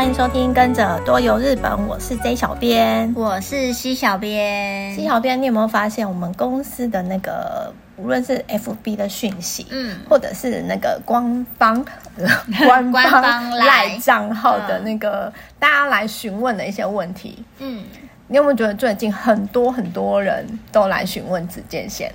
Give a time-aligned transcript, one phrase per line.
[0.00, 4.96] 欢迎收听《跟着多游日本》，我是 J 小编，我是 C 小编。
[4.96, 11.84] C 小编，你有没有发现我们公司的那个，无论是 FB 的讯息，嗯，或者是那个官方
[12.66, 17.84] 官方赖账号的那个、嗯、大家来询问的一些问题，嗯，
[18.28, 22.10] 你有没有觉得最近很多很多人都来询问子健线？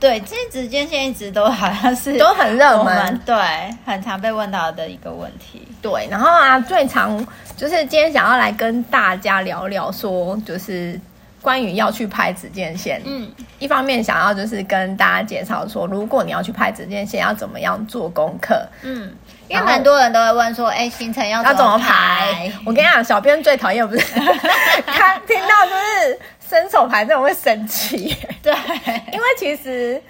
[0.00, 3.34] 对，其实指尖线一直都好像是都很热门，对，
[3.84, 5.66] 很常被问到的一个问题。
[5.82, 7.18] 对，然后啊，最常
[7.56, 11.00] 就是今天想要来跟大家聊聊，说就是
[11.42, 13.02] 关于要去拍指尖线。
[13.04, 18.54] 嗯，一方面想要就是跟大家介绍说，如果你要去拍指尖线，要怎么样做功课。
[18.82, 19.12] 嗯，
[19.48, 22.52] 因为蛮多人都会问说，哎，行程要怎么，要怎么排？
[22.64, 24.04] 我跟你讲，小编最讨厌不是
[24.86, 26.18] 看听到就是。
[26.48, 28.52] 伸手牌这种会生气， 对，
[29.12, 30.00] 因为其实，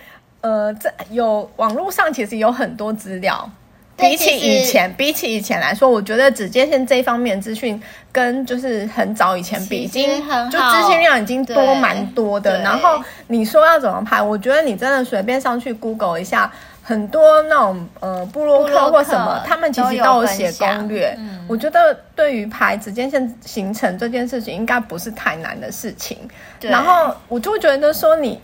[0.41, 3.51] 呃，这有网络上其实有很多资料，
[3.97, 7.81] 比起以前，比起以前来说，我觉得指尖线这一方面资讯
[8.13, 10.09] 跟就是很早以前比，已经
[10.51, 12.61] 就资讯量已经多蛮多的。
[12.63, 16.53] 然后你说要怎么拍，我觉得你真的随便上去 Google 一下。
[16.89, 21.15] 很多那种呃部落客或什么，他们其实都有写攻略。
[21.19, 26.17] 嗯，我觉得对于排时间线行程这件事情，应该不是太难的事情。
[26.59, 26.71] 对。
[26.71, 28.41] 然后我就觉得说你，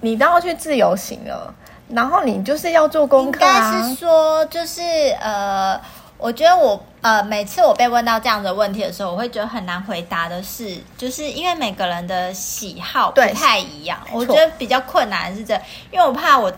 [0.00, 1.54] 你都要去自由行了，
[1.90, 3.74] 然后你就是要做功课啊。
[3.74, 4.80] 应该是说，就是
[5.20, 5.78] 呃，
[6.16, 13.98] 我觉得我呃，每次我被问到这样的问题的时候，我会觉得很难回答的是，就是因为每个人的喜好不太一样。
[14.14, 15.54] 我觉得比较困难的是这，
[15.90, 16.50] 因为我怕我。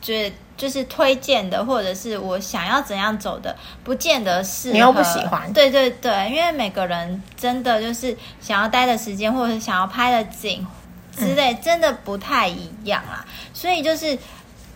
[0.00, 5.52] 觉得就是推荐的，或者是我想要怎样走的，不见得是你又不喜欢。
[5.52, 10.66] 对对对，因为每个人真的就是想要待的时间，或者是想要拍的景
[11.16, 13.24] 之类，嗯、真的不太一样啦。
[13.52, 14.18] 所以就是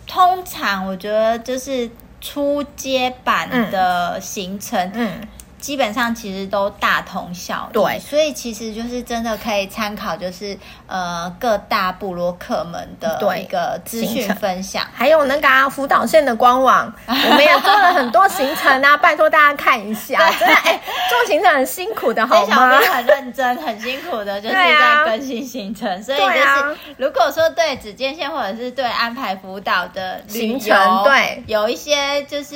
[0.07, 5.11] 通常我觉得就是初阶版的行程，嗯。
[5.21, 5.27] 嗯
[5.65, 22.77] 基本上其实都大同小异，对，所以其实就是真的可以参考，就是呃各大部落客们的一个资讯分享，还有那个啊福岛县的官网， 我们也做了很多行程啊， 拜托大家看一下，真的哎、欸，做行程很辛苦的，好吗？
[22.77, 31.43] 很认真，很辛苦的，就是在更新行程，啊、所以就是如果说对指尖线或者是对安排福岛的行程，对。
[31.47, 32.55] 有一些就是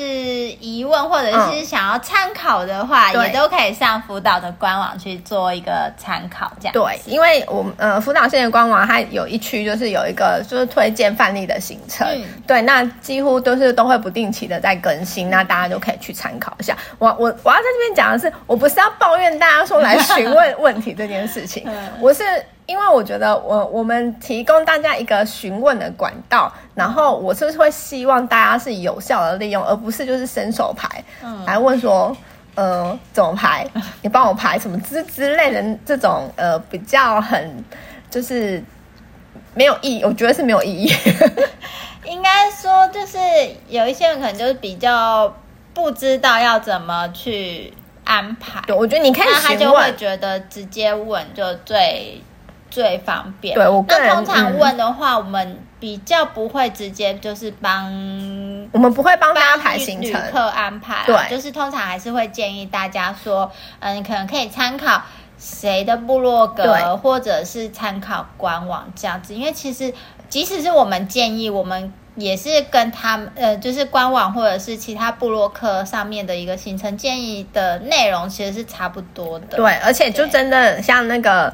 [0.59, 2.98] 疑问或者是想要参考的话。
[3.13, 16.75] 也都可以上福岛的官网去做一个参考，这样对，因为我们呃福岛县的官网它有一区就是有一个就是推荐范例的行程，嗯、对，那几乎都是都会不定期的在更新，那大家都可以去参考一下。
[16.97, 21.65] 我我我要在这边讲的是，我不是要抱怨大家说来询问问题这件事情，
[21.99, 22.23] 我是
[22.65, 32.15] 因为我觉得我我们提供大家一个询问的管道，然后我是不是会希望大家是有效的利用，而不是就是伸手牌、嗯、来问说。
[32.59, 33.65] 呃，怎么排？
[34.01, 37.63] 你帮我排什么之之类的这种呃，比较很
[38.09, 38.61] 就是
[39.55, 40.91] 没有意义，我觉得是没有意义。
[42.03, 43.17] 应该说，就是
[43.69, 45.33] 有一些人可能就是比较
[45.73, 48.61] 不知道要怎么去安排。
[48.67, 52.21] 对，我觉得你可以询问，他就会觉得直接问就最
[52.69, 53.55] 最方便。
[53.55, 55.59] 对，我那通常问的话，嗯、我们。
[55.79, 57.89] 比较不会直接就是帮，
[58.71, 65.01] 我们不会帮大家排行程、旅客安排，对，就是通常还是会建议大家说，嗯，你可能可以参考
[65.37, 69.93] 谁的部落格，或者是参考官网这样子，因为其实
[70.29, 79.57] 即使是我们建议，我们也是跟他们，呃，就是官网或者是其他部落客上面的一个行程建议的内容，其实是差不多的。
[79.57, 81.51] 对，而且就真的像那个。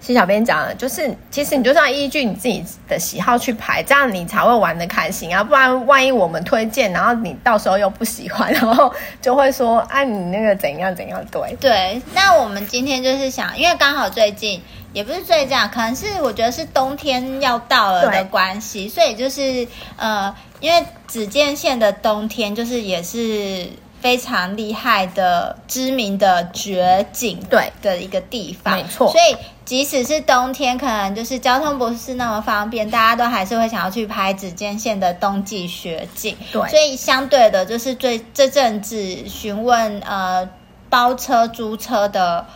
[0.00, 5.44] 其实小编讲的，就是其实你就是要依据你自己的喜好去排，这样你才会玩的开心啊！
[5.44, 11.24] 不然万一我们推荐，然后你到时候又不喜欢， 然后就会说，哎、啊，你那个怎样怎样？
[11.30, 12.02] 对对。
[12.14, 14.60] 那我们今天就是想，因为刚好最近
[14.92, 23.68] 也不是最近，可能是我觉得是冬天要到了的关系，所以就是呃，因为指尖线的冬天就是也是。
[24.00, 29.10] 非常厉害的、知名的绝景对的一个地方，没错。
[29.10, 36.36] 所以即使是冬天，可能就是交通不是那么方便，大家都还是会想要去拍指尖线的冬季雪景。
[36.50, 40.48] 对，所以相对的，就是最这阵子询问呃
[40.88, 42.46] 包车租车的。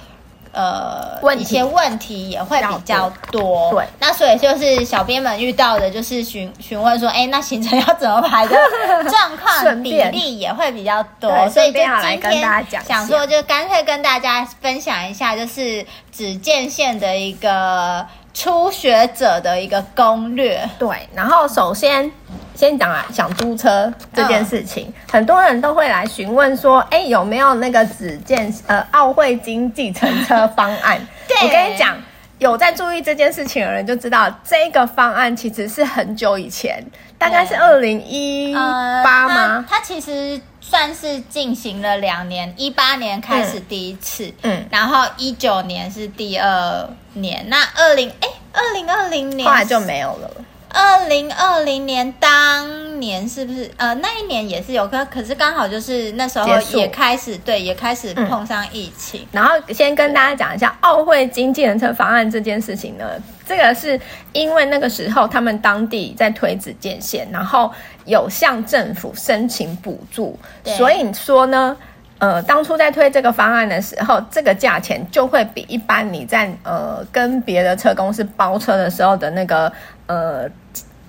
[0.54, 3.84] 呃，一些问题也会比较多，对。
[3.98, 8.56] 那所以就是小编们遇到的，就是询询问说，哎，那行程要怎么排的？
[9.10, 20.68] 状况比例也会比较多，所以就今天想说，就干脆跟大家分享一下，就是指见线的一个初学者的一个攻略。
[20.78, 22.10] 对，然后首先
[22.54, 31.00] 先讲啊，想租车这件事情，嗯、很多人都会来询问说，哎，有没有那个只见呃奥会金计程车方案？
[31.28, 31.96] 对我跟你讲，
[32.38, 36.84] 有在注意这件事情的人就知道，这个方案其实是很久以前，
[37.18, 39.64] 大概是二零一八吗？
[39.68, 50.30] 它其实算是进行了两年，一八年开始第一次，嗯，嗯然后一九年是第二年，那二零哎，二零二零年后来就没有了。
[50.74, 53.70] 二零二零年当年是不是？
[53.76, 63.04] 呃那一年也是有可可是刚好就是那时候也开始对也开始碰上疫情，嗯，然后先跟大家讲一下奥会金计程车方案这件事情呢，
[63.46, 63.98] 这个是
[64.32, 67.72] 因为那个时候他们当地在推子建线，然后
[68.04, 71.76] 有向政府申请补助，所以说呢，
[72.18, 79.72] 呃，当初在推这个方案的时候，这个价钱就会比一般你在呃跟别的车公司包车的时候的那个
[80.06, 80.48] 呃。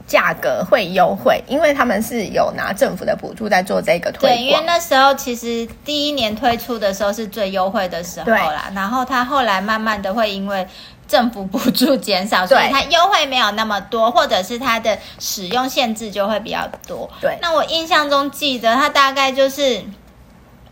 [0.07, 4.31] 价格会优惠，因为他们是有拿政府的补助在做这个推广。
[4.35, 10.67] 对，因为那时候其实第一年推出的时候是最优惠的时候啦，然后它后来慢慢的会因为
[11.07, 17.09] 政府补助减少，所以它优惠没有那么多，或者是它的使用限制就会比较多。
[17.19, 19.81] 对，那我印象中记得它大概就是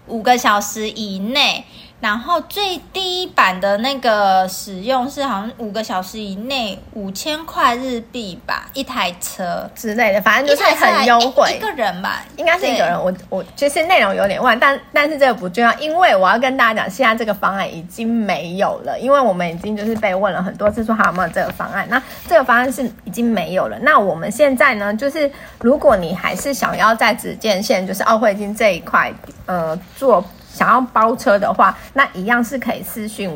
[0.07, 1.65] 五个小时以内。
[2.03, 11.55] 然后最低版的那个使用是好像五个小时以内五千块日币吧，一台车之类的，反正就是很优惠。
[11.55, 13.01] 一个人吧，应该是一个人。
[13.01, 21.87] 我我其实内容有点乱，但但是这个不重要，因为我要跟大家讲，现在这个方案已经没有了，因为我们已经就是被问了很多次说还有没有这个方案。
[21.89, 23.79] 那这个方案是已经没有了。
[23.79, 29.09] 那我们现在呢，就是如果你还是想要在只见线，就是奥会金这一块，
[29.45, 30.21] 呃，做。
[30.53, 33.35] 想要包车的话，那一样是可以私讯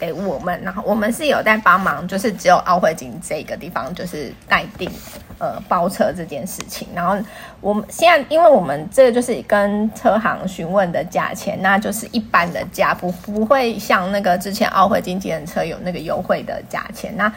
[0.00, 4.90] 给我们，然后我们是有在帮忙，就是只有奥会金这个地方就是代订
[5.38, 6.88] 呃包车这件事情。
[6.94, 7.16] 然后
[7.60, 17.14] 我们现在，因为我们这个就是跟车行询问的价钱，那就是一般的价，不不会像那个之前奥会金计程车有那个优惠的价钱。
[17.16, 17.32] 那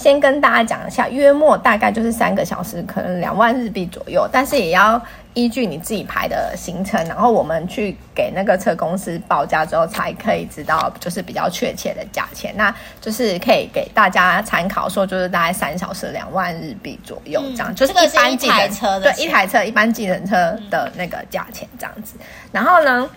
[0.00, 5.00] 先跟大家讲一下，约莫大概就是三个小时，可能两万日币左右，但是也要
[5.34, 12.54] 依据你自己排的行程，然后我们去给那个车公司报价之后，才可以知道就是比较确切的价钱。
[12.56, 22.14] 那就是可以给大家参考，说就是大概三小时两万日币左右这样，嗯、就是一般计程车的对一台车一般计程车的那个价钱这样子。
[22.50, 23.08] 然后呢，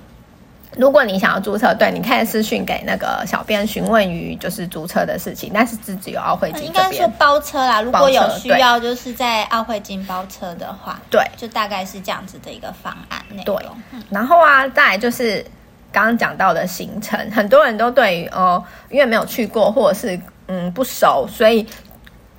[0.77, 6.65] 如果你想要租车，对，你可以私讯给那个小编询问于就是租车的事情，但是自己有奥会金。
[6.65, 13.57] 应该说包车啦，如果有需要，就是在奥会金包车的话，对，就大概是这样子的一个方案内容。
[13.57, 13.65] 对，
[14.09, 15.45] 然后啊，再来就是
[15.91, 21.65] 刚刚讲到的行程，很多人都对于哦，因为没有去过或者是嗯不熟，所以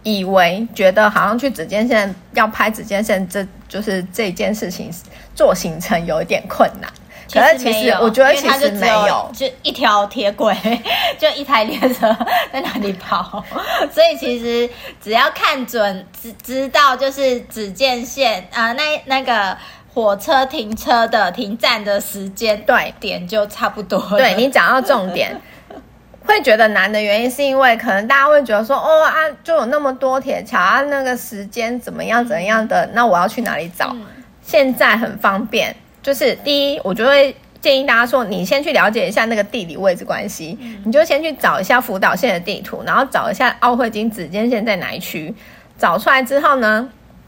[0.03, 4.91] 以为觉得好像去只见线要拍只见线，这就是这件事情
[5.35, 6.91] 做行程有一点困难。
[7.33, 10.55] 可是其实我觉得其实没有，就一条铁轨，
[11.19, 12.15] 就一台列车
[12.53, 13.43] 在那里跑，
[13.91, 14.69] 所以其实
[15.03, 19.57] 只要看准，知知道就是只见线啊、呃，那那个
[19.93, 24.19] 火车停车的停站的时间对点就差不多了。
[24.19, 25.41] 对，你讲到重点，
[26.27, 33.89] 会觉得难的原因是因为可能大家会觉得说哦啊，就有那么多铁桥啊，那个时间怎么样怎么样的，那我要去哪里找？
[33.93, 34.07] 嗯、
[34.43, 35.75] 现在很方便。
[36.05, 45.35] 就是第一，我就会建议大家说，你先去了解一下那个地理位置关系，嗯、你就先去找一下福岛县的地图，然后找一下奥会金只见线在哪一区，
[45.79, 46.87] 找出来之后呢，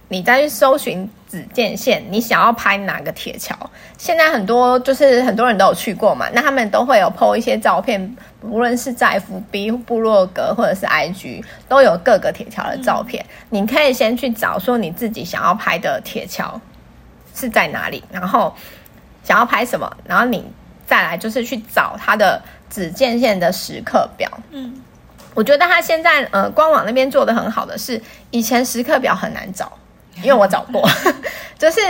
[0.09, 3.57] 你再去搜寻只见线，你想要拍哪个铁桥？
[3.97, 9.19] 现在很多就是很多人都有去过嘛，那他们都会有 po 一些照片，无论是在
[9.51, 16.61] FB 部落格或者是 IG，都有各个铁桥的照片，嗯、你可以先去找说你自己想要拍的铁桥。
[17.37, 18.03] 是在哪里？
[18.11, 18.53] 然后
[19.23, 19.89] 想要拍什么？
[20.05, 20.45] 然后你
[20.87, 24.29] 再来就是去找它的只见线的时刻表。
[24.51, 24.81] 嗯，
[25.35, 28.01] 我觉得他现在呃官网那边做的很好的是，
[28.31, 29.71] 以前时刻表很难找，
[30.23, 30.89] 因为我找过，
[31.59, 31.81] 就是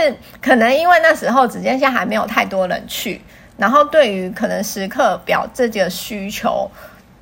[0.41, 3.21] 可能因为那时候只见线还没有太多人去，
[3.55, 6.69] 然后对于可能时刻表这个需求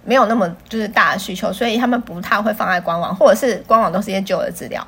[0.04, 4.86] 没有那么就是大的需求，所以他们不太会放在官网，或者是官网都是一些旧的资料。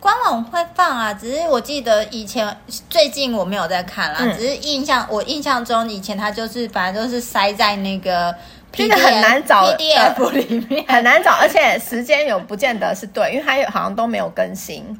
[0.00, 2.56] 官网会放啊，只是我记得以前
[2.88, 8.32] 最近我没有在看啦，嗯、只是印象我印象中以前它就是反正都是塞在那个
[8.72, 14.98] PDF, 这个很难找 PDF 里面，很难找，而且时间有不见得是对，因为它有好像都没有更新，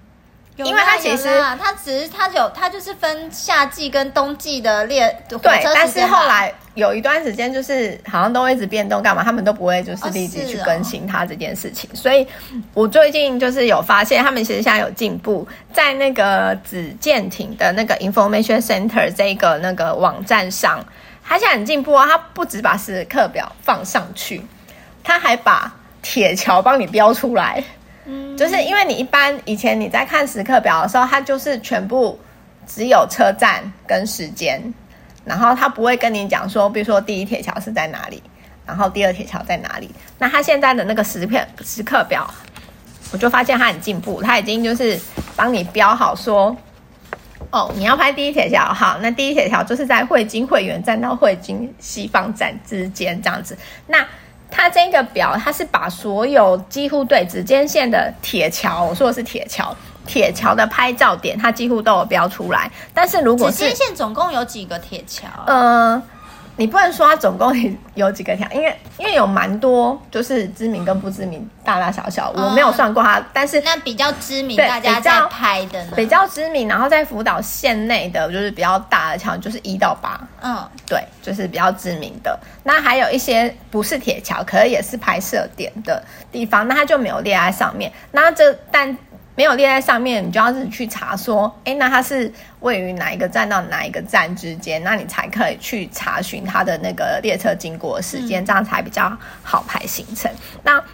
[0.57, 11.91] 因为它其实它只是它有它就是分夏季跟冬季的列火车，对，但是后来有一段时间就是好像都会一直变动，干嘛他们都不会就是立即去更新它这件事情。
[11.91, 12.27] 哦哦、所以
[12.75, 20.85] 我最近就是有发现，他们其实现在有进步，在那个子舰艇的那个 Information Center 这个那个网站上，
[21.25, 22.07] 他现在很进步啊！
[22.07, 24.41] 他不只把时刻表放上去，
[25.03, 27.62] 他还把铁桥帮你标出来。
[28.07, 32.19] 嗯，就是因为你一般以前你在看时刻表的时候，它就是全部
[32.67, 34.62] 只有车站跟时间。
[35.30, 38.20] 然后他不会跟你讲说，比如说第一铁桥是在哪里，
[38.66, 39.88] 然后第二铁桥在哪里。
[40.18, 42.28] 那他现在的那个时片时刻表，
[43.12, 44.99] 我就发现他很进步，他已经就是
[45.37, 46.56] 帮你标好说，
[47.50, 53.56] 哦，你要拍第一铁桥，好，那第一铁桥就是在汇金会员站到汇金西方站之间这样子。
[53.87, 54.04] 那
[54.50, 59.72] 他这个表，他是把所有几乎对指尖线的铁桥，我说的是铁桥。
[60.11, 62.69] 铁桥的拍照点，它几乎都有标出来。
[62.93, 65.29] 但是如果是指尖线总共有几个铁桥？
[65.47, 66.02] 呃，
[66.57, 67.55] 你不能说它总共
[67.95, 73.21] 有几个条，因为因为有蛮多，就是知名跟不知名，大大小小，我没有算过它。
[73.21, 75.93] 嗯、但是那比较知名，大家在拍的呢？
[75.95, 80.21] 比较知名，然后在福岛县内的，就是比较大的桥，就是一到八。
[80.43, 82.37] 嗯，对，就是比较知名的。
[82.64, 86.02] 那还有一些不是铁桥，可是也是拍摄点的
[86.33, 87.93] 地方，那它就没有列在上面。
[88.11, 88.97] 那这但。
[89.40, 92.30] 没有列在上面，你就要自己去查说，哎，那它是
[92.61, 99.11] 位于哪一个站到哪一个站之间，那你才可以去查询它的那个列车经过的时间，嗯、这样才比较
[99.42, 100.30] 好排行程。
[100.62, 100.85] 那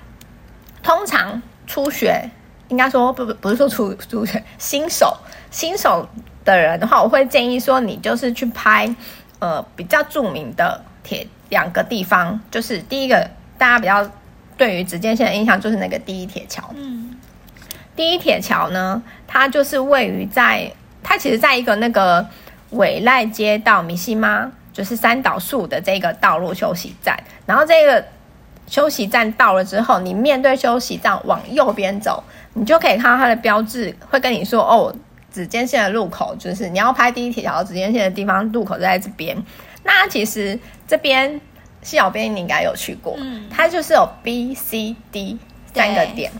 [0.81, 2.23] 通常初学，
[2.69, 5.17] 应该说不不不是说初初学，新手
[5.51, 6.09] 新手
[6.45, 8.89] 的人的话，我会建议说，你就是去拍
[9.41, 14.09] 呃比较著名的铁两个地方，就是第一个大家比较
[14.57, 17.06] 对于直接线的印象就是那个第一铁桥，嗯。
[17.97, 20.71] 第一铁桥呢，它就是位于在
[21.03, 22.25] 它其实在一个那个
[22.71, 27.19] 尾濑街道米西妈，就是三岛树的这个道路休息站。
[27.47, 28.05] 然后这个
[28.67, 32.23] 休息站到了之后，你面对休息站往右边走，
[32.53, 34.95] 你就可以看到它的标志，会跟你说哦，
[35.33, 39.37] 指尖线的路口就是你要拍第一铁桥指尖线的地方，路口就在这边。
[39.85, 41.41] 那其实这边
[41.83, 45.39] 细小编你应该有去过，嗯，它就是有 B、C、D
[45.73, 46.33] 三个点。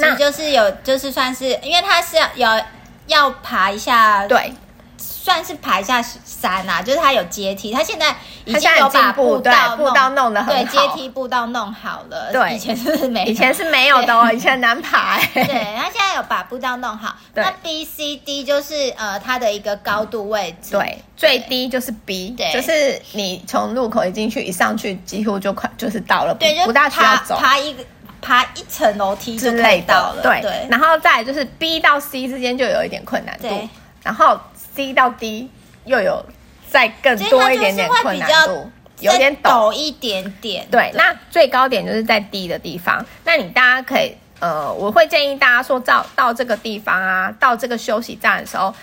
[0.00, 2.64] 那就是有，就是算是，因为它是要有
[3.06, 4.52] 要爬一下，对，
[4.96, 8.14] 算是爬一下山啊，就是它有阶梯，它现在
[8.44, 17.14] 已经有把步道步道弄得很好，对，阶梯步道弄好了，对，以前是没，以前是没有的哦，以前难爬， 对，它现在有把步道弄好。
[17.34, 27.84] 那 B、C、D 就是呃它的一个高度位置，对，最低就是 B，对，就是你从入口一进去一上去，几乎就快就是到了，对，不大需要走，爬一个。
[28.20, 33.68] 爬一层楼梯就可以到了，对，对，然后再就是 B 到 C 之间就有一点困难度，
[34.02, 34.38] 然后
[34.74, 35.50] C 到 D
[35.84, 36.24] 又有
[36.68, 40.66] 再更多一点点困难度，有点陡一点点。
[40.70, 43.04] 对，对，那最高点就是在 D 的地方。
[43.24, 48.74] 那你大家可以，呃，我会建议大家说，到到这个地方啊，到这个休息站的时候。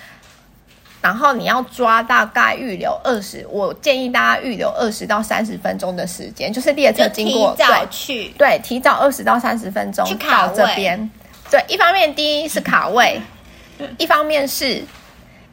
[1.01, 11.10] 然后你要抓大概预留二十，我建议大家预留二十到三十分钟的时间，就是列车经过，提早去，对，对，提早二十到三十分钟到这边。
[11.50, 13.22] 对，一方面第一是卡位，
[13.98, 14.84] 一方面是。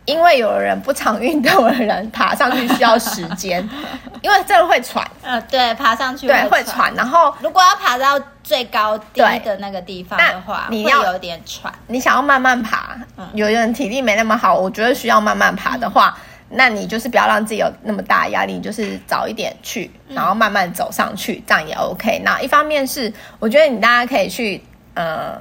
[0.05, 3.67] 因为有人不常运动的人爬上去需要时间，
[4.21, 5.07] 因为这个会喘。
[5.23, 6.95] 呃，对，爬上去对会喘。
[6.95, 11.73] 然后如果要爬到最高低的那个地方的话，你要有点喘。
[11.87, 12.97] 你想要慢慢爬，
[13.33, 16.15] 有人体力没那么好，我觉得需要慢慢爬的话，
[16.51, 22.21] 嗯、那你就是不要让自己有那么大压力，就是早一点去，然后慢慢走上去，这样也 OK。
[22.23, 25.41] 那一方面是我觉得你大家可以去呃。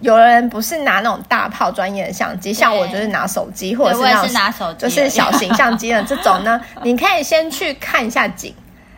[0.00, 6.60] 有人不是拿那种大炮专业的相机，像我就是拿手机，或者是那种拿手机，就是小型相机的这种呢。
[6.82, 8.54] 你可以先去看一下景，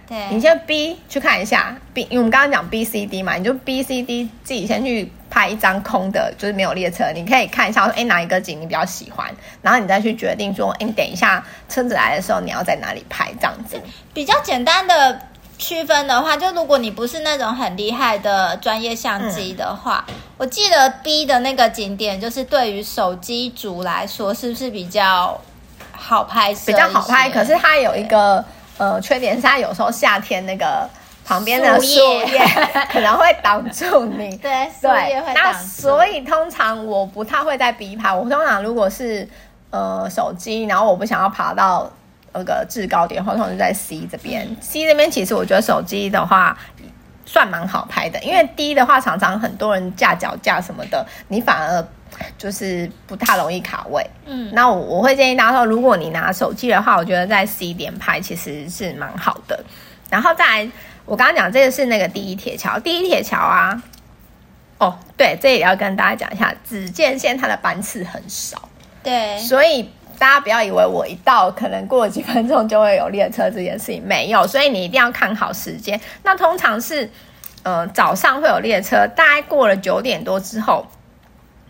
[0.09, 9.31] 对，你先 B 去看一下 B，因为我们刚刚讲 B C D 嘛，你就 B C D 自己先去拍一张空的，就是没有列车，你可以看一下说，哎，哪一个景你比较喜欢，
[9.63, 13.81] 然后你再去决定说，哎，你等一下车子来的时候你要在哪里拍，这样子
[14.13, 15.21] 比较简单的。
[15.59, 25.39] 区分的话，就如果你不是那种很厉害的专业相机的话，嗯，我记得 B 的那个景点，就是对于手机族来说，是不是比较
[25.93, 26.67] 好拍摄？
[26.67, 28.45] 比较好拍，可是它有一个
[28.79, 30.89] 呃缺点，是它有时候夏天那个
[31.25, 32.47] 旁边的树叶
[32.93, 34.37] 可能会挡住你。
[34.41, 35.41] 对，树叶会挡住。
[35.43, 39.29] 那所以通常我不太会在 B 拍，我通常如果是
[39.71, 41.91] 呃手机，然后我不想要爬到。
[42.39, 46.57] 那个制高点，或者是在 C 这边，C 这边其实我觉得手机的话
[47.27, 51.87] 算蛮好拍的，因为 D 的话常常很多人架脚架什么的，你反而
[52.39, 54.05] 就是不太容易卡位。
[54.25, 59.63] 嗯，那我我会建议大家说，如果你拿手机的话，我觉得在 C 点拍其实是蛮好的。
[60.09, 60.71] 然后再来，
[61.05, 63.83] 我刚刚讲这个是那个第一铁桥，第一铁桥啊，
[64.79, 68.71] 哦，对，这也要跟大家讲一下，紫箭线它的班次很少，
[69.03, 76.01] 对，所以大家不要以为我一到可能过了几分钟就会有列车这件事情，没有，所以你一定要看好时间。
[76.23, 77.11] 那通常是，
[77.63, 80.87] 呃，早上会有列车，大概过了九点多之后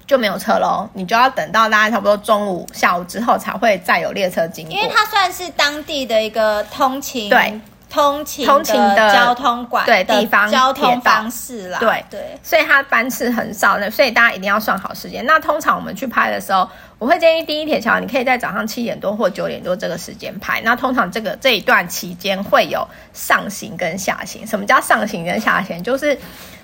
[0.07, 7.29] 就没有车喽，你就要等到大概差不多中午、下午之后才会再有列车经过，因为它算是当地的一个通勤。
[7.29, 7.61] 对。
[7.91, 15.25] 通勤通勤的交通管对地方交通方式啦，对对，所以它班次很少的，所以大家一定要算好时间。
[15.25, 16.69] 那通常我们去拍的时候，
[16.99, 20.61] 我会建议第一铁桥，你可以在早上七点多或九点多这个时间拍。
[20.63, 24.47] 那通常这个这一段期间会有上行跟下行。
[24.47, 25.83] 什么叫上行跟下行？
[25.83, 26.19] 就是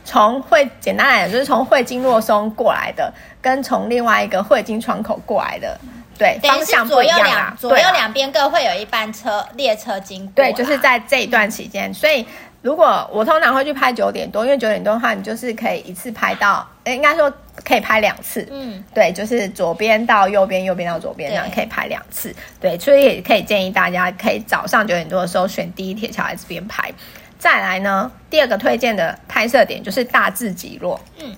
[0.04, 5.81] 从会简单来讲，就是从汇金洛松过来的，跟从另外一个汇金窗口过来的。
[6.18, 10.33] 对，方向不一样啊，左右两边各会有一班车列车经过。
[10.37, 12.25] 对，就是在这一段期间，所以
[12.62, 17.33] 如果我通常会去拍九点多，因为九点多的话，你就是可以一次拍到，应该说
[17.64, 18.47] 可以拍两次。
[18.50, 22.35] 嗯，对，就是左边到右边，右边到左边，这样可以拍两次。
[22.61, 26.90] 对，所以也可以建议大家可以早上九点多的时候选第一铁桥来这边拍。
[27.38, 30.99] 再来呢，第二个推荐的拍摄点就是大智极落。
[31.18, 31.37] 嗯，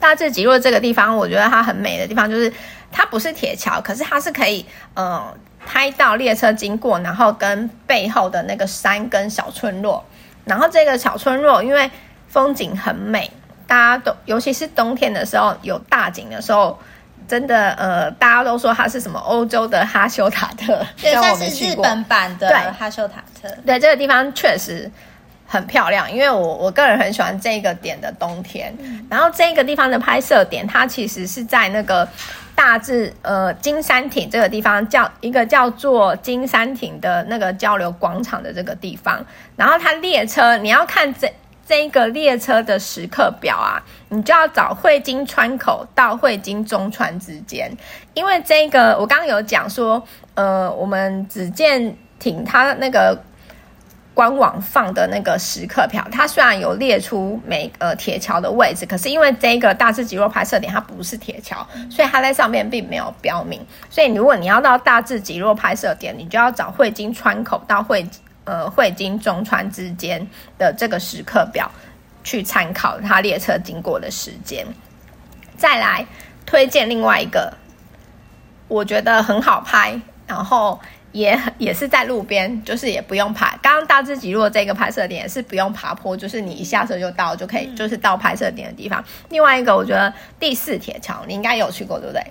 [0.00, 2.52] 大智极落这个地方，我觉得它很美的地方就是。
[2.92, 5.34] 它不是铁桥，可是它是可以，呃，
[5.64, 10.04] 拍到列车经过，然后跟背后的那个山跟小村落，
[10.44, 11.90] 然后这个小村落因为
[12.28, 13.30] 风景很美，
[13.66, 16.78] 大家都尤其是冬天的时候有大景的时候，
[17.26, 24.90] 真的，呃，大家都说它是什么欧洲的哈修塔特， 对，它是日本版的哈修塔特，对，这个地方确实
[25.46, 32.06] 很漂亮，因为我我个人很喜欢这个点的冬天，嗯、然后这个地方的拍摄点，它其实是在那个。
[32.54, 39.24] 大致呃金山亭这个地方叫一个叫做金山亭的那个交流广场的这个地方，
[39.56, 41.32] 然后它列车你要看这
[41.66, 47.70] 这个列车的时刻表啊，你就要找汇金川口到汇金中川之间，
[48.14, 50.02] 因为这个我刚刚有讲说，
[50.34, 53.18] 呃，我们紫箭町它那个。
[54.14, 63.58] 官网放的那个时刻表，它虽然有列出每呃铁桥的位置，可是因为这个大智极落拍摄点它不是铁桥，所以它在上面并没有标明。
[63.88, 68.06] 所以如果你要到大智极落拍摄点，你就要找汇金川口到汇
[68.44, 70.26] 呃汇金中川之间
[70.58, 71.70] 的这个时刻表
[72.22, 74.66] 去参考它列车经过的时间。
[75.56, 76.06] 再来
[76.44, 77.52] 推荐另外一个，
[78.68, 80.78] 我觉得很好拍，然后。
[81.12, 83.56] 也也是在路边，就是也不用爬。
[83.62, 88.98] 刚刚大智极落这个拍摄点也是不用爬坡，就是你一下车就到，就可以，就是到拍摄点的地方。
[89.00, 92.24] 嗯、另外一个，我觉得第四铁桥你应该有去过，对不对？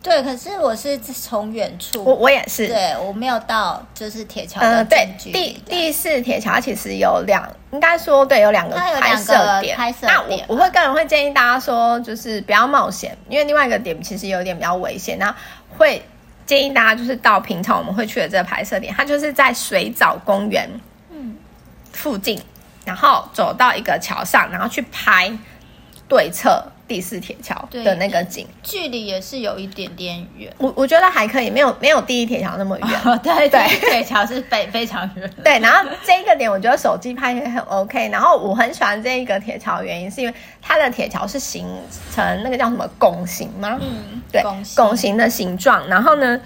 [0.00, 9.76] 对，可是我是从远处，我我也是，对我没有到，就是铁桥的对，第第四铁桥其实有两，应该说对，有两个拍摄点。
[9.76, 15.34] 拍摄那我我会个人会建议大家说，就是不要冒险，因为另外一个点其实有点比较危险，那
[15.76, 16.00] 会。
[16.48, 20.68] 建议大家就是到平常我们会去的这个拍摄点，它就是在水藻公园
[21.10, 21.36] 嗯。
[21.92, 22.40] 附近，
[22.84, 25.30] 然后走到一个桥上，然后去拍
[26.08, 30.50] 对侧第四铁桥的那个景，距离也是有一点点远。
[30.56, 32.88] 我我觉得还可以，没有没有第一铁桥那么远。
[33.04, 35.30] 哦、对对，铁桥是非非常远。
[35.44, 38.08] 对，然后这个点我觉得手机拍也很 OK。
[38.08, 41.66] 然后我很喜欢这一个铁桥原因是因为它的铁桥是形
[42.12, 43.78] 成那个叫什么拱形吗？
[43.80, 44.42] 嗯，对，
[44.74, 45.86] 拱形的形状。
[45.86, 46.40] 然后呢，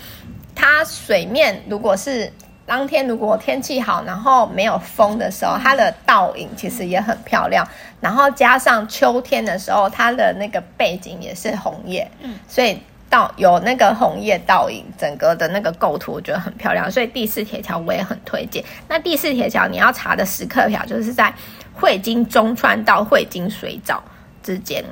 [0.54, 2.32] 它水面如果是。
[2.72, 7.68] 当天如果天气好，然后没有风的时候，它的倒影其实也很漂亮。
[8.00, 12.80] 然后加上秋天的时候，它的那个背景也是红叶，嗯，所以
[13.10, 16.90] 倒有那个红叶倒影，整个的那个构图我觉得很漂亮。
[16.90, 18.64] 所以第四铁桥我也很推荐。
[18.88, 21.30] 那第四铁桥你要查的时刻表就是在
[21.74, 24.02] 汇金中川到汇金水藻
[24.42, 24.82] 之间。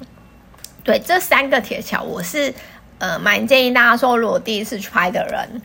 [0.85, 2.53] 对，这三个铁桥我是
[2.99, 5.63] 呃蛮建议大家说，如果第一次去拍的人。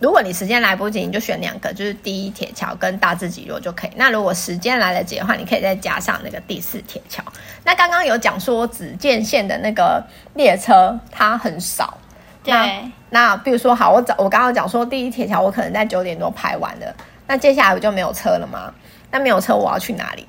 [0.00, 3.90] 如果你时间来不及，你就选两个，就是第一铁桥跟大智极落就可以。
[3.96, 7.22] 那如果时间来得及的话，你可以再加上那个第四铁桥。
[7.64, 10.02] 那刚刚有讲说紫箭线的那个
[10.34, 11.98] 列车它很少，
[12.42, 12.52] 对。
[12.52, 18.72] 那，那比如说好，我早我刚刚讲说第一铁桥我可能在九点多排完了，那接下来我就没有车了吗？
[19.10, 20.26] 那没有车我要去哪里？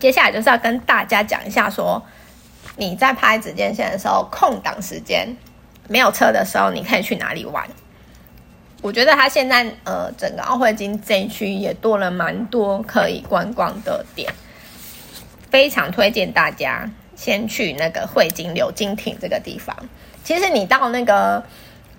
[0.00, 2.02] 接下来就是要跟大家讲一下说，
[2.76, 5.36] 你在拍紫箭线的时候，空档时间
[5.86, 7.64] 没有车的时候，你可以去哪里玩？
[8.80, 14.32] 我觉得它现在呃，整个奥会津这一区也多了蛮多可以观光的点，
[15.50, 19.76] 非常推荐大家先去那个汇金柳金亭这个地方。
[20.22, 21.42] 其实你到那个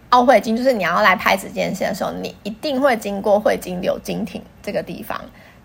[0.09, 5.19] 奥会金，就是你要来拍紫禁线的时候，你一定会经过汇金柳金亭这个地方。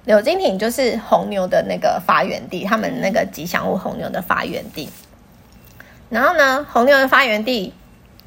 [0.04, 4.88] 柳金亭就是红牛的那个发源地，他们那个吉祥物红牛的发源地。
[6.10, 7.72] 然后呢，红牛的发源地，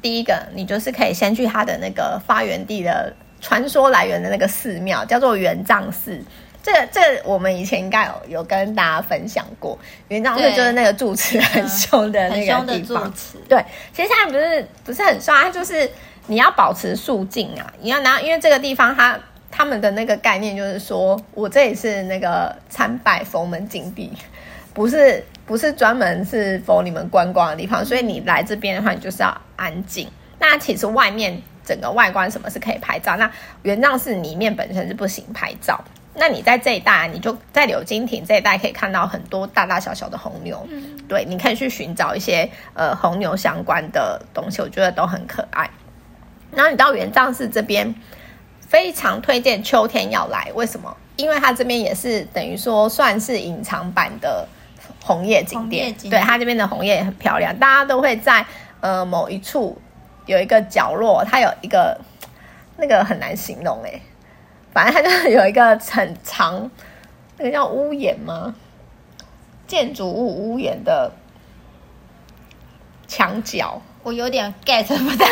[0.00, 6.20] 第一个你就是可以先去它的那个发源地的传说来源的那个寺庙，叫做元藏寺。
[6.62, 13.12] 这个这个我们以前应该有有跟大家分享过，元藏寺就是那个住持很凶的那个地方。
[13.48, 15.90] 对，其实现在不是不是很凶，它就是
[16.26, 19.18] 你要保持肃静啊，你要拿，因为这个地方它。
[19.50, 24.12] 他们的那个概念就是说，我这里是那个参拜佛门禁地，
[24.74, 30.06] 不是不是专门是 for 你们观光的地方，所以你来这边的话，你就是要安静。
[30.38, 33.28] 那其实外面整个外观什么是可以拍照，那
[33.62, 35.82] 元藏寺里面本身是不行拍照。
[36.14, 45.68] 那你在这一带，你就在柳金亭这一带可以看到很多大大小小的红牛，嗯、对，你可以去寻找一些呃红牛相关的东西，我觉得都很可爱。
[46.52, 47.94] 然后你到元藏寺这边。
[48.60, 50.94] 非常推荐秋天要来，为什么？
[51.16, 54.46] 因为它这边也是等于说算是隐藏版的
[55.08, 58.44] 红叶景点，对，它这边的红叶也很漂亮，大家都会在
[58.80, 59.80] 呃某一处
[60.26, 61.98] 有一个角落，它有一个
[62.76, 63.98] 那个很难形容哎，
[64.70, 66.70] 反正它就是有一个很长，
[67.38, 68.54] 那个叫屋檐吗？
[69.66, 71.10] 建筑物屋檐的
[73.06, 73.80] 墙角。
[74.08, 75.26] 我有点 get 不到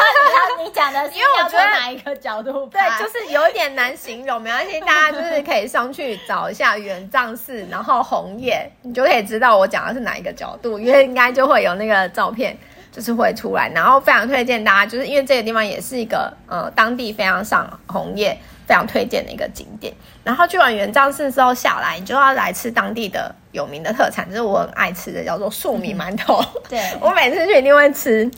[0.63, 4.39] 你讲的， 因为我觉得哪一个角度对，就是有一点难形容。
[4.39, 12.55] 没关系，大家就是可以上去找一下元藏寺，然后红叶，你就可以知道我讲的是哪一个角度，因为应该就会有那个照片，
[12.93, 13.71] 就是会出来。
[13.75, 19.91] 然后非常推荐大家，就是因为这个地方也是一个呃当地非常上红叶非常推荐的一个景点。
[20.23, 26.45] 然后去完元藏寺之后下来，你就要来吃当地的有名的特产，就是我很爱吃的，叫做粟米馒头。
[26.69, 28.31] 对， 我每次去一定会吃。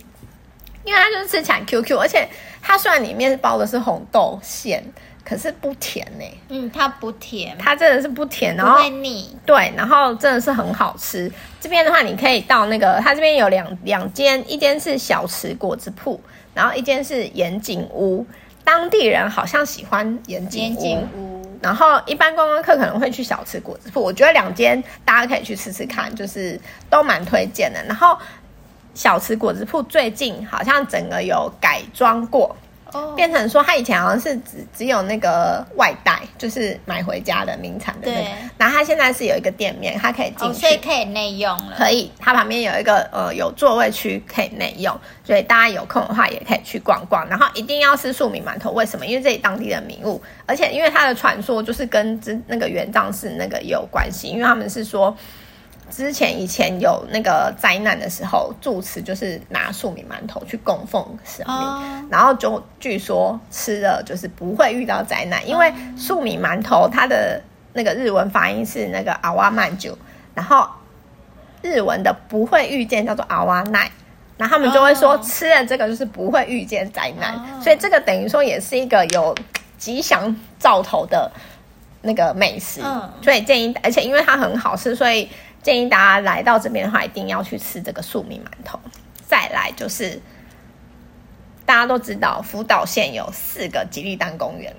[0.89, 2.27] 因为它就是吃起来 Q Q，而且
[2.63, 4.83] 它虽然里面包的是红豆馅，
[5.23, 6.39] 可是不甜呢、欸。
[6.49, 8.81] 嗯，它不甜，它真的是不甜，然后。
[9.45, 11.31] 对，然后真的是很好吃。
[11.61, 16.19] 这边的话，你可以到那个，它这边有两两间，一间是小池果子铺，
[16.55, 18.27] 然后一间是盐井屋。
[18.65, 20.75] 当地人好像喜欢盐井
[21.15, 24.03] 屋，然后一般观光客可能会去小吃果子铺。
[24.03, 27.85] 我觉得两间大家可以去吃吃看，就是都蛮推荐的。
[27.85, 28.17] 然后。
[28.99, 32.57] 小吃果子铺最近好像整个有改装过
[32.93, 33.15] ，oh.
[33.15, 41.77] 变成说它以前好像是只只有那个外带，就是买回家的名产的那个，对然后它现在是有一个店面，它可以进去，oh, 所以可以内用了。
[41.79, 47.25] 可以，它旁边有一个呃有座位区可以内用，所以大家有空的话也可以去逛逛。
[47.29, 49.07] 然后一定要吃素米馒头，为什么？
[49.07, 55.17] 因为这里当地的名物，而且因为它的传说就是跟之那个元藏寺那个也有关系，因为他们是说。
[55.91, 61.83] 之前以前有那个灾难的时候，住持就是拿粟米馒头去供奉神明，oh.
[62.11, 69.97] 然后就据说吃了就是不会遇到灾难，因为粟米馒头它的那个日文发音是那个阿瓦曼九，
[70.35, 70.69] 然后
[71.63, 73.91] 日文的不会遇见叫做阿瓦奈，
[74.37, 77.63] 然后他们就会说吃了这个就是不会遇见灾难，oh.
[77.63, 79.35] 所以这个等于说也是一个有
[79.79, 81.31] 吉祥兆头的
[82.03, 83.03] 那个美食，oh.
[83.23, 85.29] 所以建议，而且因为它很好吃，所以。
[85.63, 88.79] 建议大家来到这边的话，一定要去吃这个粟米馒头。
[89.27, 90.21] 再来就是，
[91.67, 94.75] 大家都知道福岛县有四个吉利蛋公园，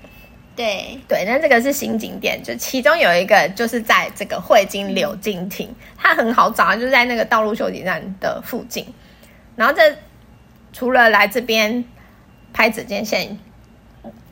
[0.56, 8.84] 对对，那这个是新景点，就其中有一个就是在这个汇金柳金亭，嗯、它很好找，就是在那个道路休息站的附近。
[9.54, 9.96] 然后这
[10.72, 11.84] 除了来这边
[12.52, 13.38] 拍紫禁线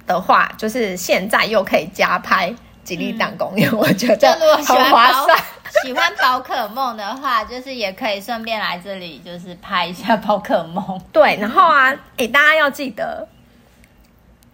[0.07, 5.39] 的话，就是现在又可以加拍吉利蛋公园，嗯、我觉得很划算。
[5.85, 11.01] 喜欢宝可梦的话，就是也可以顺便来这里，就是拍一下宝可梦。
[11.13, 13.27] 对，然后啊，哎，大家要记得，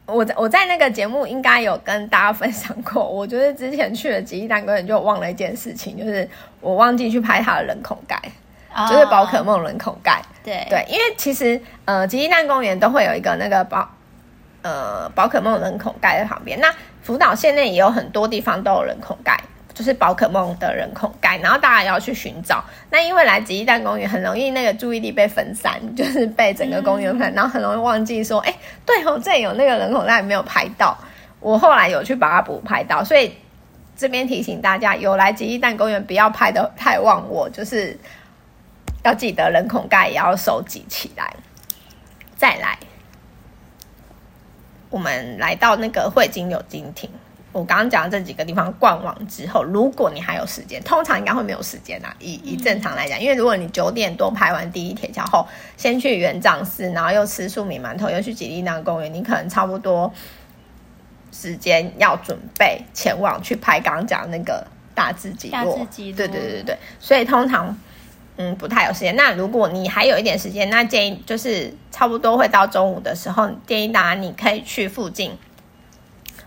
[0.06, 6.28] 我在我在那个节目应该有跟大家分享过，我就是之前去了吉利蛋公园，就忘了一件事情，就是
[6.60, 8.20] 我忘记去拍它的人孔盖，
[8.74, 10.20] 哦、就是宝可梦人孔盖。
[10.42, 13.88] 对对，因为其实呃，吉利蛋公园都会有一个那个宝
[14.62, 19.40] 呃宝可梦人孔盖在旁边，那福岛县内也有很多地方都有人孔盖。
[19.74, 22.64] 就是宝可梦的人孔盖，然后大家也要去寻找。
[22.90, 28.54] 那因为来吉利蛋公园很容易那个注意力被分散， 就是被整个公园分，嗯、然后很容易忘记说，哎，
[28.86, 30.96] 对哦，这里有那个人孔盖没有拍到。
[31.40, 33.34] 我后来有去把它补拍到，所以
[33.96, 37.98] 这边提醒大家，有来吉利蛋公园不要拍的太忘我，就是
[39.02, 41.34] 要记得人孔盖也要收集起来。
[42.36, 42.78] 再来，
[44.88, 47.10] 我们来到那个汇金柳金亭。
[47.54, 52.12] 我刚刚讲的这几个地方逛完之后，如果你还有时间，通常应该会没有时间啦。
[52.18, 60.12] 以以正常来讲，因为如果你九点多拍完第一铁桥后，先去元长寺，然后又吃素米馒头，又去吉利那公园，你可能差不多
[61.30, 65.78] 时间要准备前往去拍刚刚讲的那个大智积落。
[65.78, 66.12] 大智。
[66.12, 67.78] 对对对对，所以通常
[68.36, 69.14] 嗯不太有时间。
[69.14, 75.30] 那如果你还有一点时间，那建议就是差不多会到中午的时候，建议大家你可以去附近。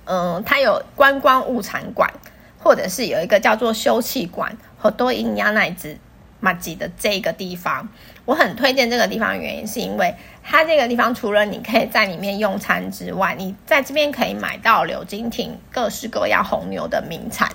[0.08, 2.10] 嗯，它有观光物产馆，
[2.58, 5.98] 或者是有一个叫做休憩馆，和多营养奶子
[6.40, 7.90] 马吉的这个地方，
[8.24, 17.52] 我很推荐这个地方原因是因为它这个地方除了你可以在里面用餐之外，你在这边可以买到柳金亭各式各样红牛的名产、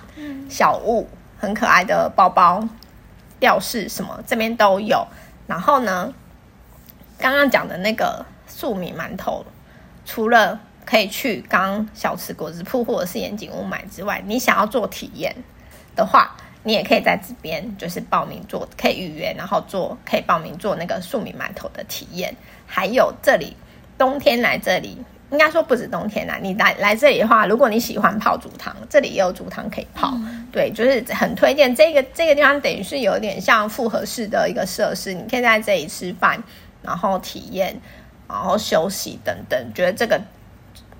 [0.47, 2.67] 小物，很可爱的包包、
[3.39, 5.07] 吊饰什么，这边都有。
[5.47, 6.13] 然后呢，
[7.17, 9.45] 刚刚讲的那个粟米馒头，
[10.05, 15.35] 除了可以去刚小吃果子铺或者是盐井屋买之外，你想要做体验
[15.95, 22.35] 的话，你也可以在这边就是报名做，可以预约，然后做可以报名做那个素米馒头的体验。
[22.65, 23.55] 还有这里
[23.97, 24.97] 冬天来这里，
[25.31, 30.11] 应该说不止冬天啦，你来来这里的话，如果你喜欢泡煮汤，这里也有煮汤可以泡。
[30.15, 36.41] 嗯、对，就是很推荐这个这个地方，等于是有点像复合式的一个设施，你可以在这里吃饭，
[36.81, 37.79] 然后体验，
[38.27, 40.21] 然后休息等等，觉得这个。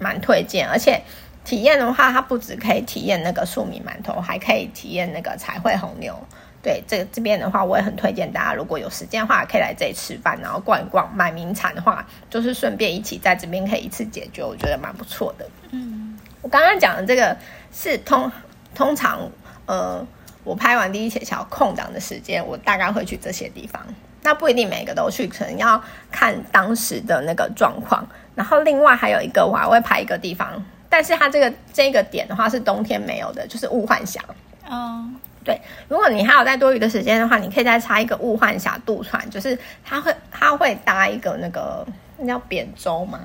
[0.03, 1.01] 蛮推荐，而且
[1.45, 6.13] 体验的话，它不只可以体验那个粟米馒头，还可以体验那个彩绘红牛。
[6.61, 15.45] 对，这这边的话，我也很推荐大家，如果有时间的话，可以来这里吃饭，然后逛一逛，买名产的话，就是顺便一起在这边可以一次解决，我觉得蛮不错的。
[15.71, 17.35] 嗯，我刚刚讲的这个
[17.73, 18.31] 是通
[18.73, 19.29] 通常，
[19.65, 20.05] 呃，
[20.45, 23.85] 我拍完第一铁桥空档的时间，我大概会去这些地方。
[24.23, 28.07] 那不一定每个都去，可能要看当时的那个状况。
[28.35, 30.49] 然后另外还有一个，我还会排一个地方，
[30.89, 34.21] 但是它这个这个点的话是冬天没有的，就是雾幻峡。
[34.67, 35.05] 哦，
[35.43, 41.85] 对，如果你还有再多余的时间的话，你可以再插一个雾幻峡渡船，就是它会它会搭一个那个
[42.17, 43.19] 那叫扁舟吗？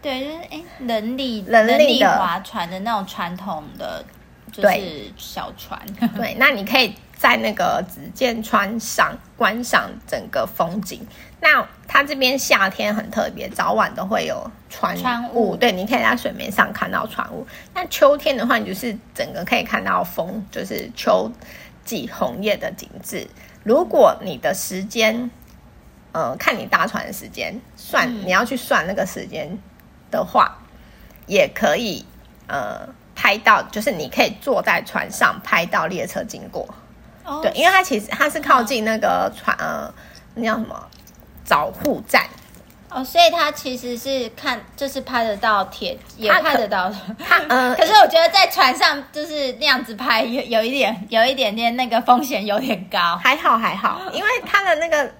[0.00, 4.04] 对，就是哎，人力人力划船的那种传统的，
[4.52, 5.78] 就是小船。
[6.14, 6.94] 对，那你可以。
[7.16, 11.04] 在那个紫箭川上观赏整个风景。
[11.40, 14.96] 那它这边夏天很特别，早晚都会有船
[15.32, 15.50] 雾。
[15.50, 17.46] 雾对，你可以在水面上看到船雾。
[17.74, 21.30] 那秋天的话，你就是整个可以看到风，就是秋
[21.84, 23.26] 季红叶的景致。
[23.62, 25.30] 如果你的时间，
[26.12, 29.58] 呃，看你搭船的时间，算你要去算那个时间
[30.10, 30.66] 的话，嗯、
[31.26, 32.04] 也可以
[32.46, 36.66] 呃拍到，就是你可以坐在船上拍到列车经过。
[37.28, 39.92] Oh, 对，因为它其实它是靠近那个船，呃，
[40.36, 40.80] 那叫什么
[41.44, 42.22] 早户站
[42.88, 46.96] 哦，所以它其实是看，就是拍得到铁，也拍得到的。
[47.18, 53.16] 它嗯，可是我觉得在船上就是那样子拍，有有一点，有一点点那个风险有点高。
[53.16, 55.10] 还好还好，因为它的那个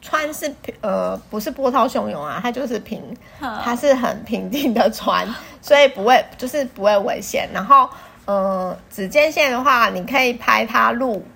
[0.00, 3.02] 船是呃不是波涛汹涌啊，它就是平，
[3.40, 5.26] 它是很平静的船，
[5.60, 7.48] 所以不会就是不会危险。
[7.52, 7.90] 然后
[8.24, 11.26] 呃，指尖线的话，你可以拍它路。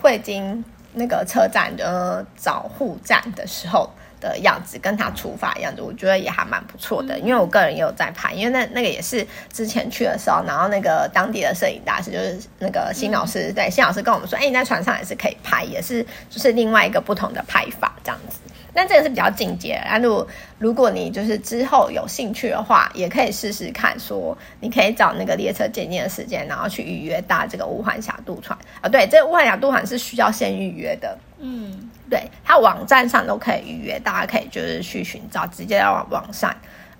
[0.00, 7.18] 会经那个车站的找护站的时候的样子，跟他出发的样子，我觉得也还蛮不错的。
[7.18, 18.38] 因为我个人也有在拍，因为那那个也是之前去的时候，然后那个当地的摄影大师就是那个新老师，对，新老师跟我们说，哎，你在船上也是可以拍，也是就是另外一个不同的拍法这样子。
[18.76, 28.88] 但这个是比较进阶，然后如果如果你就是之后有兴趣的话，也可以试试看，说你可以找那个列车接近的时间，然后去预约搭这个乌幻峡渡船啊。
[28.88, 31.18] 对，这个雾幻峡渡船是需要先预约的。
[31.38, 36.54] 嗯，对，它网站上都可以预约，大家可以就是去寻找，直接要往网上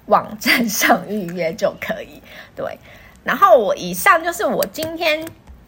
[0.07, 2.23] 网站上预约就可以。
[2.55, 2.79] 对，
[3.23, 5.23] 然后我以上就是我今天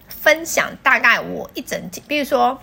[0.08, 2.58] 分享大概我一整天，比如说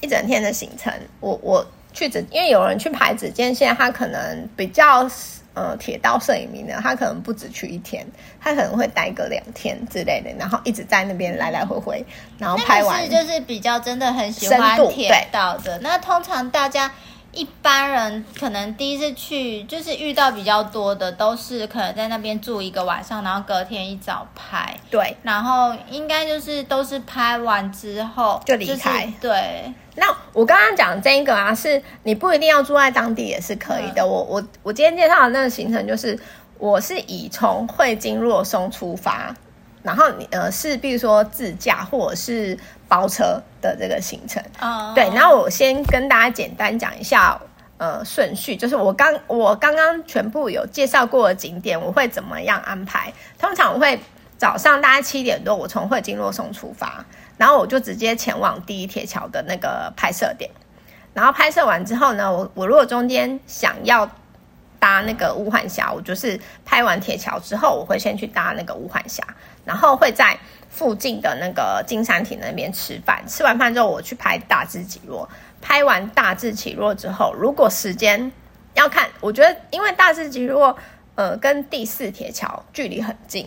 [0.00, 1.64] 一整天的行程，我我。
[1.98, 5.10] 去指，因为有人去排指尖线，他可能比较
[5.54, 8.06] 呃铁道摄影迷呢，他可能不止去一天，
[8.40, 12.04] 他可能会待个两天之类的，然后一直在那边来来回回，
[12.38, 13.02] 然后拍完。
[13.02, 15.76] 那个是就是比较真的很喜欢铁道的。
[15.80, 16.88] 那通常大家
[17.38, 24.76] 一般人可能第一次去，就是遇到比较多的，都是可能在那边住一个晚上，然后隔天一早拍。
[24.90, 29.04] 对，然后应该就是都是拍完之后就离开。
[29.04, 29.72] 就是、对。
[29.94, 34.02] 那我刚刚讲这个啊，是你不一定要住在当地也是可以的。
[34.02, 36.18] 嗯、我我我今天介绍的那个行程就是，
[36.58, 39.32] 我是以从会津若松出发，
[39.88, 44.42] 然后你呃是比如说自驾或者是包车的这个行程。
[44.60, 44.92] 哦。
[44.94, 47.40] 对，然后我先跟大家简单讲一下
[47.78, 53.10] 呃顺序，就是我刚我刚刚全部有介绍过的景点，我会怎么样安排？
[53.38, 53.98] 通常我会
[54.36, 57.02] 早上大概七点多，我从会津若松出发，
[57.38, 60.50] 然后我就直接前往第一铁桥的那个拍摄点。
[61.14, 64.08] 然后拍摄完之后呢，我我如果中间想要
[64.78, 69.24] 搭那个乌环峡，我就是拍完铁桥之后，我会先去搭那个乌环峡，
[69.68, 70.36] 然后会在
[70.70, 73.22] 附近的那个金山亭那边吃饭。
[73.28, 75.28] 吃完饭之后，我去拍大智起落。
[75.60, 78.32] 拍完大智起落之后，如果时间
[78.74, 80.74] 要看，我觉得因为大智起落，
[81.16, 83.46] 呃，跟第四铁桥距离很近。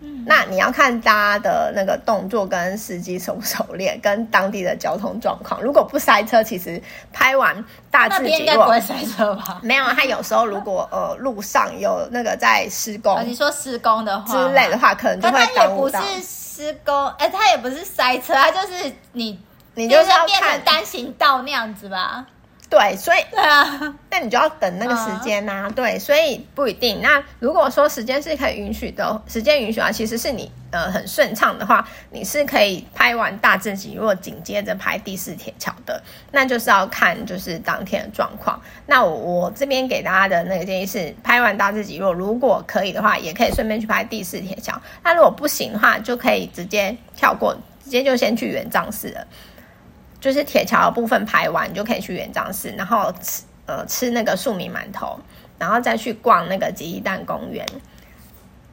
[0.00, 5.60] 嗯，那你要看大家的那个动作跟司机熟不熟练，跟当地的交通状况。
[5.60, 6.80] 如果不塞车，其实
[7.12, 9.58] 拍完大智起落应该不会塞车吧？
[9.62, 16.00] 没有，他有时候如果呃路上有那个在施工，哦、你说施工的话之类的话，可能就会耽误到。
[16.00, 19.40] 他也不是施工，哎，他也不是塞车，他就是你
[19.74, 22.24] 你就是要变成单行道那样子吧。
[22.70, 25.70] 对，所以对啊，那你就要等那个时间呐、啊。
[25.70, 25.72] Uh.
[25.72, 27.00] 对，所以不一定。
[27.00, 36.02] 那如果说时间是可以允许的，时间允许啊，其实是你呃很顺畅的话，你是可以拍完大智起落，紧接着拍第四铁桥的。
[36.30, 38.60] 那就是要看就是当天的状况。
[38.84, 44.78] 那我我这边给大家的那个建议是，拍完大自己，若，如果可以的话，也可以顺便去拍第四铁桥。
[45.02, 49.26] 那如果不行的话，就可以直接跳过，直接就先去元藏寺了。
[50.20, 55.18] 就是铁桥的部分拍完，你就可以去元藏寺，然后吃呃吃那个粟米馒头，
[55.58, 57.64] 然后再去逛那个吉利蛋公园。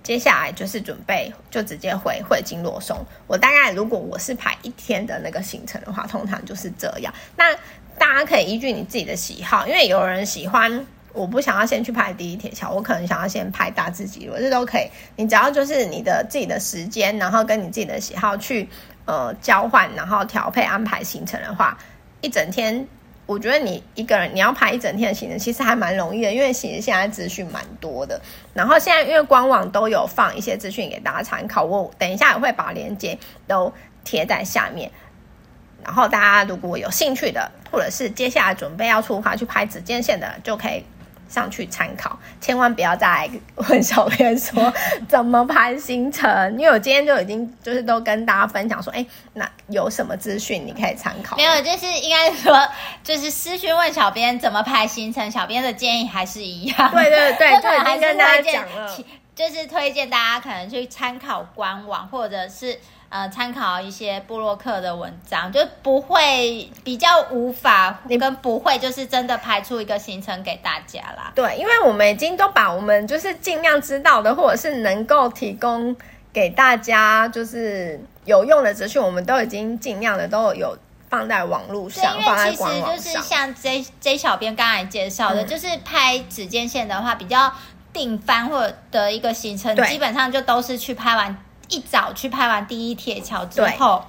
[0.01, 2.95] 接下来就是准备就直接回会津若松。
[3.25, 7.11] 我大概如果我是排一天的那个行程的话，通常就是这样。
[7.35, 7.55] 那
[7.97, 14.87] 大家可以依据你自己的喜好，因为有人喜欢我不想要先去拍第一铁桥，我可能想要先拍大自己，我，这都可以。
[15.15, 18.69] 你只要就是你的自己的时间，然后跟你自己的喜好去。
[19.05, 21.77] 呃，交换然后调配安排行程的话，
[22.21, 22.87] 一整天，
[23.27, 28.19] 我觉得你一个人你要排一整天的行程，其实还蛮容易的，因为其实现在资讯蛮多的。
[28.53, 33.71] 然后现在因为官网都有放一些资讯给大家参考，我等一下也会把链接都
[34.03, 34.89] 贴在下面。
[35.83, 40.83] 然后大家如果有兴趣的，或者是接下来准备要出发去拍紫箭线的，就可以。
[41.27, 44.73] 上去参考，千万不要再问小编说
[45.07, 51.35] 怎么排行程，因为我今天就已经就是都跟大家分享说，哎，那有什么资讯你可以参考？
[51.37, 52.57] 没有，就是应该说，
[53.03, 56.91] 就是私讯问小编怎么排行程，小编的建议还是一样。
[56.91, 58.97] 对对对， 就已经跟大家讲了，
[59.35, 62.79] 就是推荐大家可能去参考官网，或者是。
[63.15, 71.31] 呃，参考一些布洛克的文章，就不会比较无法，你跟不会就是真的排出一个行程给大家啦。
[71.33, 75.95] 对，因为我们已经都把我们就是尽量知道的，或者是能够提供
[76.33, 80.77] 给大家就是有用的资讯，我们都已经尽量的都有
[81.09, 82.97] 放在网络上，放在官网上。
[82.97, 87.49] 就是像 J J 小编刚才介绍的，嗯、就是拍指尖线的话，比较
[87.93, 91.44] 定番或者的一个行程，基本上就都是去拍完。
[91.69, 94.05] 一早去拍完第一铁桥之后，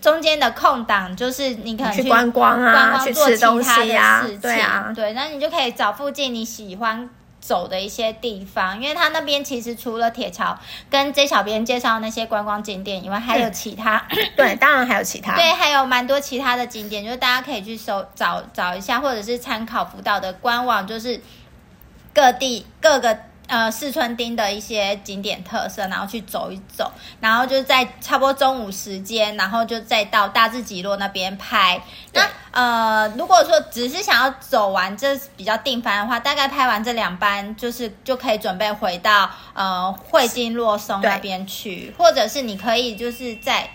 [0.00, 7.08] 中间的空档就是你可能去，去观光啊，观光做其他的事情，啊对啊，对，那你就可以找附近你喜欢
[7.40, 10.58] 走的一些地方，因为它那边其实除了铁桥
[10.90, 21.20] 跟 J 小编介绍那些观光景点以外，还有其他， 对，当然还有其他，对，还有蛮多其他的景点，就是大家可以去搜找找一下，或者是参考辅导的官网，就是
[22.12, 23.18] 各地各个。
[23.50, 31.82] 呃，四川町的一些景点特色，然后去走一走，然后就在差不多中午时间，然后就再到大智吉落那边拍。
[32.12, 43.68] 那呃，如果说只是想要走完这比较定番的话，大概拍完这两班，就是就可以准备回到呃会津若松那边去，或者是你可以就是在。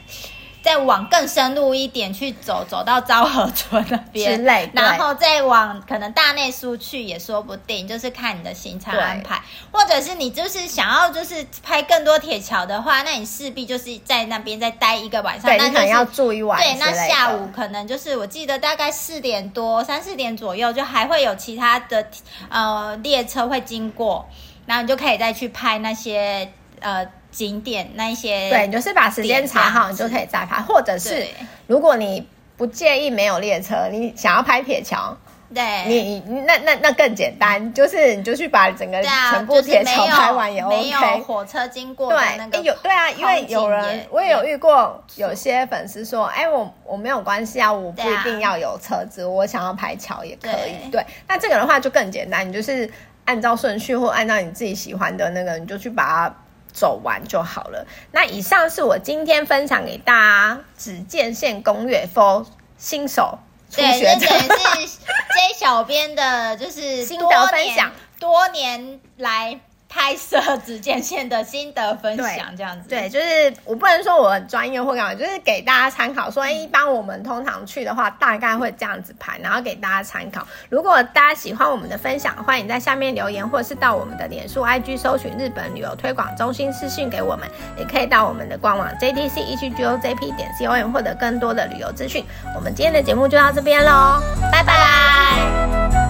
[0.65, 9.39] 再往更深入一点去走，走到昭和村那边，然后再往可能大内苏去也说不定，就是看你的行程安排，
[9.71, 16.59] 或者是你就是想要就是拍更多铁桥的话，那你势必就是在那边再待一个晚上，对，那你可能要住一晚。
[16.59, 22.07] 对，那下午可能就是我记得大概四点多、三四点左右，就还会有其他的
[22.49, 24.27] 呃列车会经过，
[24.65, 27.05] 然后你就可以再去拍那些呃。
[27.35, 30.61] 景点那一些，对，你就是把时间查好，你就可以再拍。
[30.61, 31.27] 或者是
[31.67, 35.17] 如果你不介意没有列车，你想要拍铁桥，
[35.53, 40.77] 对，你那那那更简单，就是你就去把整个全部铁桥拍完也 OK。
[40.77, 50.89] 没有火车经过的那个，有对啊，因为有人我也有遇过，有些粉丝说，哎，我我没有关系啊，我不一定要有车子，我想要拍桥也可以。
[50.89, 52.89] 对，那这个的话就更简单，你就是
[53.25, 56.35] 按照顺序或按照你自己喜欢的那个，你就去把它。
[56.75, 57.87] 走完就好了。
[58.11, 62.45] 那以上是我今天分享给大家只见线攻略 for
[62.77, 63.39] 新手
[63.71, 69.59] 初学者，对，是 J 小编的，就是心得分享，多年来
[69.95, 72.89] 拍摄指尖线的心得分享，这样子。
[72.89, 76.29] 对，就是我不能说我很专业或干嘛，就是给大家参考。
[76.29, 80.45] 说，一般我们通常去的话，大概会这样子拍，然后给大家参考。
[80.67, 92.25] 如果大家喜欢我们的分享，欢迎在下面留言，或者是到我们的脸书 IG 搜寻日本旅游推广中心私讯给我们，也可以到我们的官网 JTC 一区 GOJP 点 COM 获得更多的旅游资讯。
[92.53, 94.21] 我们今天的节目就到这边喽，
[94.51, 96.04] 拜拜。